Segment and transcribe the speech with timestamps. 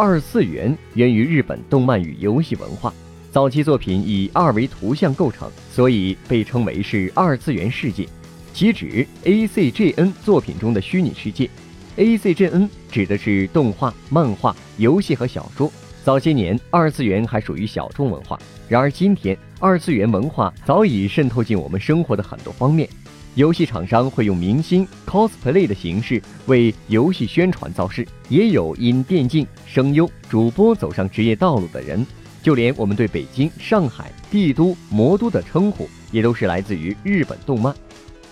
[0.00, 2.94] 二次元源于日本动漫与游戏文化，
[3.32, 8.08] 早期作品以二维图像构成，所以被称为是二次元世界，
[8.54, 11.50] 其指 A C G N 作品中的虚拟世界。
[11.96, 15.68] A C G N 指的是动画、漫画、游戏和小说。
[16.08, 22.88] 早些年，二次元还属于小众文化，然而今天，二次元文化早已渗透进我们生活的很多方面。
[23.34, 32.06] 游戏厂商会用明星 cosplay 的形式为游戏宣传造势，也有因电竞、声优、主播走上职业道路的人。
[32.42, 37.76] 就连我们对北京、上海、帝都、魔都的称呼，也都是来自于日本动漫。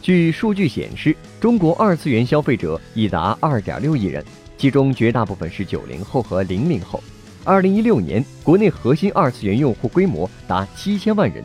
[0.00, 4.24] 据数据显示，中国二次元消费者已达二点六亿人，
[4.56, 7.04] 其中绝大部分是九零后和零零后。
[7.46, 11.45] 二零一六年，国内核心二次元用户规模达七千万人，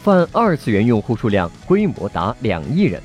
[0.00, 3.02] 泛二次元用户数量规模达两亿人。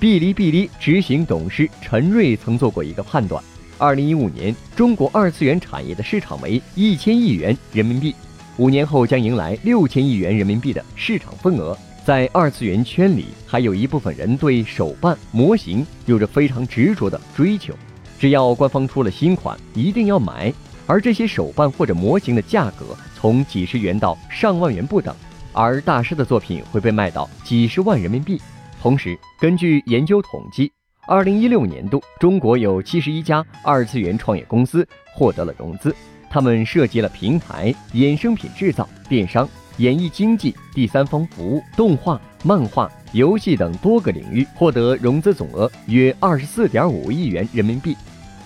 [0.00, 3.40] 哔哩哔哩执行董事陈瑞曾做过一个判断：
[3.78, 8.12] 二零一五年，中国二次元产业的市场为一千亿元人民币，
[8.56, 11.78] 五年后将迎来六千亿元人民币的市场份额。
[12.04, 17.72] 在二次元圈里，还有一部分人对手办模型有着非常执着的追求，
[18.18, 20.52] 只要官方出了新款，一定要买。
[20.86, 25.14] 而这些手办或者模型的价格从几十元到上万元不等，
[25.52, 28.40] 而大师的作品会被卖到几十万人民币。
[28.82, 30.70] 同时，根据研究统计，
[31.06, 35.94] 二零一六年度中国有七十一家二次元创业公司获得了融资，
[36.28, 47.96] 他们涉及了平台、衍生品制造、电商、演艺经济、第三方服务、动画、漫画、游戏等多个领域，获得融资总额约二十四点五亿元人民币。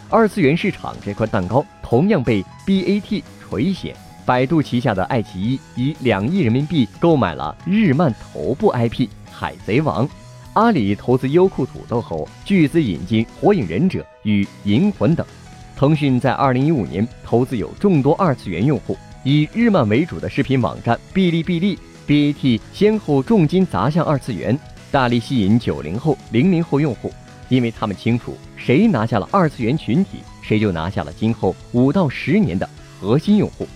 [0.09, 3.94] 二次元市场这块蛋糕同样被 BAT 垂涎。
[4.27, 10.06] 百度旗下的爱奇艺以两亿人民币购买了日漫头部 IP《海贼王》，
[10.53, 15.27] 阿里投资优酷土豆后巨资引进《火影忍者》与《银魂》等。
[15.75, 18.94] 腾讯在二零一五年投资有众多二次元用户，
[19.25, 21.78] 以日漫为主的视频网站哔哩哔哩。
[22.06, 24.59] BAT 先后重金砸向二次元，
[24.91, 27.10] 大力吸引九零后、零零后用户。
[27.49, 32.66] 因为他们清楚，谁拿下了二次元群体，谁就拿下了今后五到十年的
[32.98, 33.69] 核心用户。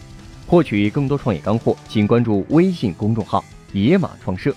[0.47, 4.57] 获取更多创业干货，请关注微信公众号“野马创社”。